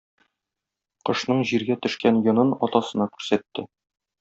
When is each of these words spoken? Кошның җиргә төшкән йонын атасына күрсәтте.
Кошның 1.09 1.43
җиргә 1.51 1.77
төшкән 1.85 2.19
йонын 2.29 2.57
атасына 2.69 3.09
күрсәтте. 3.15 3.69